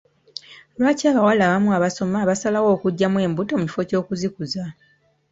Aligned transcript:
Lwaki 0.77 1.03
abawala 1.11 1.41
abamu 1.45 1.69
abasoma 1.77 2.19
basalawo 2.29 2.67
okuggyamu 2.75 3.17
embuto 3.25 3.53
mu 3.59 3.65
kifo 3.69 3.81
ky'okuzikuza? 3.89 4.63